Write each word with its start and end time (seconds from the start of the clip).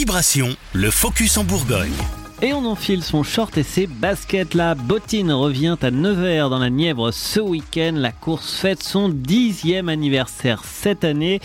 Vibration, 0.00 0.48
le 0.72 0.90
focus 0.90 1.36
en 1.36 1.44
Bourgogne. 1.44 1.92
Et 2.40 2.54
on 2.54 2.64
enfile 2.64 3.02
son 3.02 3.22
short 3.22 3.58
et 3.58 3.62
ses 3.62 3.86
baskets. 3.86 4.54
La 4.54 4.74
bottine 4.74 5.30
revient 5.30 5.76
à 5.82 5.90
Nevers 5.90 6.48
dans 6.48 6.58
la 6.58 6.70
Nièvre 6.70 7.10
ce 7.12 7.38
week-end. 7.38 7.92
La 7.96 8.10
course 8.10 8.58
fête 8.58 8.82
son 8.82 9.10
dixième 9.10 9.90
anniversaire 9.90 10.64
cette 10.64 11.04
année. 11.04 11.40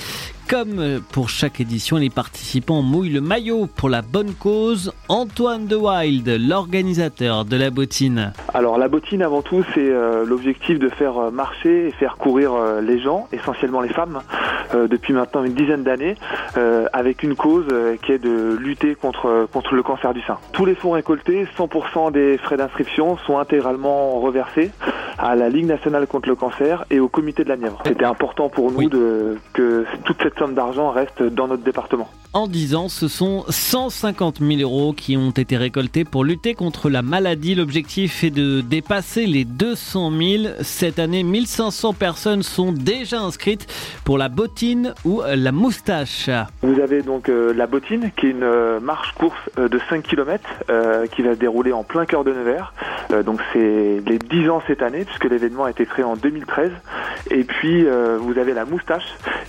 Comme 0.48 1.02
pour 1.12 1.28
chaque 1.28 1.60
édition, 1.60 1.98
les 1.98 2.10
participants 2.10 2.82
mouillent 2.82 3.10
le 3.10 3.20
maillot 3.20 3.66
pour 3.66 3.90
la 3.90 4.04
bonne 4.04 4.34
cause. 4.34 4.94
Antoine 5.10 5.66
De 5.66 5.76
Wild, 5.76 6.30
l'organisateur 6.30 7.44
de 7.44 7.58
la 7.58 7.72
bottine. 7.72 8.32
Alors 8.54 8.78
la 8.78 8.88
bottine 8.88 9.24
avant 9.24 9.42
tout 9.42 9.66
c'est 9.74 9.90
euh, 9.90 10.24
l'objectif 10.24 10.80
de 10.80 10.88
faire 10.88 11.18
euh, 11.18 11.32
marcher 11.32 11.88
et 11.88 11.92
faire 11.92 12.16
courir 12.18 12.54
euh, 12.54 12.80
les 12.80 13.02
gens, 13.02 13.28
essentiellement 13.34 13.82
les 13.82 13.90
femmes, 13.90 14.22
depuis 14.90 15.14
maintenant 15.14 15.44
une 15.44 15.54
dizaine 15.54 15.84
d'années, 15.84 16.16
avec 16.94 17.24
une 17.24 17.36
cause 17.36 17.68
qui 18.04 18.12
est 18.12 18.18
de 18.18 18.58
lutter 18.60 18.96
contre, 18.96 19.48
contre 19.52 19.76
le 19.76 19.84
cancer 19.84 20.14
du 20.14 20.22
sein. 20.22 20.38
Tous 20.52 20.66
les 20.66 20.76
fonds 20.76 20.92
récoltés, 20.92 21.48
100% 21.58 22.12
des 22.12 22.38
frais 22.38 22.58
d'inscription 22.58 23.18
sont 23.26 23.38
intégralement 23.38 24.20
reversés 24.20 24.72
à 25.18 25.36
la 25.36 25.50
Ligue 25.50 25.66
nationale 25.66 26.08
contre 26.08 26.30
le 26.30 26.36
cancer 26.36 26.86
et 26.90 27.00
au 27.00 27.08
comité 27.08 27.44
de 27.44 27.50
la 27.50 27.58
Nièvre. 27.58 27.82
C'était 27.86 28.06
important 28.06 28.50
pour 28.50 28.72
nous 28.72 28.90
de, 28.90 29.38
que 29.54 29.86
toute 30.04 30.22
cette 30.22 30.38
somme 30.38 30.54
d'argent 30.54 30.90
reste 30.92 31.24
dans 31.24 31.48
notre 31.48 31.64
département. 31.64 32.10
En 32.34 32.48
10 32.48 32.76
ans, 32.76 32.90
ce 32.90 33.08
sont 33.08 33.46
150 33.48 34.40
000 34.40 34.60
euros 34.60 34.92
qui 34.92 35.16
ont 35.16 35.32
été 35.32 35.56
récoltés 35.56 36.04
pour 36.04 36.26
lutter 36.26 36.54
contre 36.54 36.90
la 36.90 37.02
maladie. 37.02 37.56
L'objectif 37.56 38.26
est 38.26 38.30
de 38.30 38.60
dépasser 38.60 39.26
les 39.26 39.46
200 39.46 40.12
000. 40.12 40.44
Cette 40.62 41.00
année, 41.00 41.24
1500 41.24 41.94
personnes 41.94 42.44
sont 42.44 42.74
déjà 42.74 43.22
inscrites 43.22 43.68
pour 44.04 44.18
la 44.18 44.28
bottine 44.28 44.94
ou 45.06 45.22
la 45.26 45.54
moustache. 45.54 46.30
Vous 46.62 46.82
avez 46.82 47.02
donc 47.04 47.30
euh, 47.30 47.54
la 47.54 47.68
bottine 47.68 48.12
qui 48.18 48.28
est 48.28 48.32
une 48.32 48.44
euh, 48.44 48.80
marche-course 48.80 49.38
euh, 49.58 49.70
de 49.70 49.80
5 49.90 50.04
km 50.04 50.44
qui 51.14 51.22
va 51.22 51.34
se 51.34 51.40
dérouler 51.40 51.72
en 51.72 51.84
plein 51.84 52.06
cœur 52.06 52.24
de 52.24 52.32
Nevers. 52.32 52.74
Donc 53.24 53.40
c'est 53.54 54.02
les 54.06 54.18
10 54.18 54.50
ans 54.50 54.62
cette 54.68 54.82
année 54.82 55.06
puisque 55.06 55.26
l'événement 55.26 55.66
a 55.66 55.72
été 55.72 55.86
créé 55.86 56.04
en 56.04 56.16
2013. 56.16 56.72
Et 57.32 57.44
puis 57.44 57.86
vous 58.20 58.38
avez 58.38 58.54
la 58.54 58.66
moustache 58.66 59.06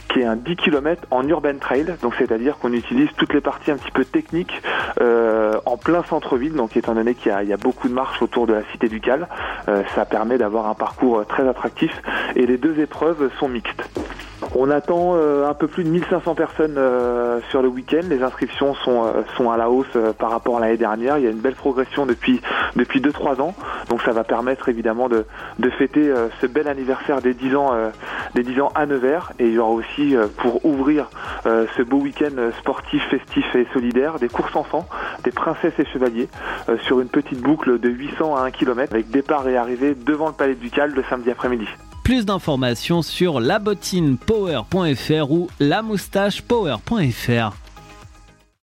qui 0.09 0.21
est 0.21 0.25
un 0.25 0.37
10 0.37 0.57
km 0.57 1.03
en 1.11 1.27
urban 1.29 1.59
trail, 1.61 1.95
donc 2.03 2.15
c'est-à-dire 2.19 2.59
qu'on 2.59 2.73
utilise 2.73 3.09
toutes 3.17 3.35
les 3.35 3.41
parties 3.41 3.71
un 3.71 3.77
petit 3.77 3.91
peu 3.91 4.05
techniques 4.05 4.63
euh, 5.01 5.59
en 5.67 5.77
plein 5.77 6.03
centre-ville, 6.05 6.55
donc 6.55 6.77
étant 6.77 6.95
donné 6.95 7.15
qu'il 7.15 7.33
y, 7.33 7.53
a 7.53 7.57
beaucoup 7.57 7.89
de 7.89 7.93
marches 7.93 8.23
autour 8.23 8.47
de 8.47 8.55
la 8.55 8.63
cité 8.73 8.89
ducale, 8.89 9.29
euh, 9.69 9.83
ça 9.95 10.05
permet 10.05 10.39
d'avoir 10.39 10.69
un 10.69 10.75
parcours 10.75 11.27
très 11.27 11.47
attractif 11.49 11.91
et 12.35 12.47
les 12.47 12.57
deux 12.57 12.81
épreuves 12.81 13.31
sont 13.39 13.49
mixtes. 13.49 13.83
On 14.59 14.71
attend 14.71 15.17
euh, 15.17 15.47
un 15.47 15.53
peu 15.53 15.67
plus 15.67 15.85
de 15.85 15.91
1500 15.91 16.35
personnes 16.35 16.77
euh, 16.79 17.41
sur 17.51 17.61
le 17.61 17.69
week-end. 17.69 18.01
Les 18.09 18.23
inscriptions 18.23 18.75
sont, 18.77 19.05
euh, 19.05 19.23
sont 19.37 19.51
à 19.51 19.59
la 19.59 19.69
hausse 19.69 19.99
par 20.19 20.31
rapport 20.31 20.57
à 20.57 20.61
l'année 20.61 20.79
dernière. 20.79 21.19
Il 21.19 21.25
y 21.25 21.27
a 21.27 21.31
une 21.31 21.41
belle 21.41 21.55
progression 21.55 22.07
depuis 22.07 22.41
depuis 22.75 23.01
2-3 23.01 23.43
ans. 23.43 23.55
Donc 23.91 24.01
ça 24.01 24.13
va 24.13 24.25
permettre 24.25 24.71
évidemment 24.71 25.11
de, 25.11 25.27
de 25.59 25.71
fêter 25.71 26.11
ce 26.41 26.47
bel 26.47 26.69
anniversaire 26.69 27.21
des 27.21 27.35
10 27.35 27.55
ans 27.57 27.73
des 28.35 28.43
10 28.43 28.61
ans 28.63 28.73
à 28.75 28.87
Nevers. 28.87 29.33
Et 29.39 29.47
il 29.47 29.53
y 29.53 29.59
aura 29.59 29.73
aussi 29.73 30.17
pour 30.39 30.65
ouvrir 30.65 31.09
ce 31.45 31.83
beau 31.83 31.99
week-end 31.99 32.51
sportif, 32.59 33.03
festif 33.11 33.45
et 33.55 33.67
solidaire 33.73 34.19
des 34.19 34.29
courses 34.29 34.57
enfants, 34.57 34.87
des 35.25 35.33
princesses 35.33 35.79
et 35.79 35.87
chevaliers 35.87 36.29
sur 36.83 37.01
une 37.01 37.09
petite 37.09 37.41
boucle 37.41 37.79
de 37.79 37.89
800 37.89 38.37
à 38.37 38.43
1 38.43 38.51
km 38.51 38.93
avec 38.93 39.11
départ 39.11 39.49
et 39.49 39.57
arrivée 39.57 39.95
devant 39.95 40.29
le 40.29 40.35
palais 40.35 40.55
ducal 40.55 40.93
le 40.95 41.03
samedi 41.09 41.31
après-midi. 41.31 41.69
Plus 42.07 42.25
d'informations 42.25 43.03
sur 43.03 43.41
labottinepower.fr 43.41 45.33
ou 45.33 45.49
lamoustachepower.fr. 45.59 47.66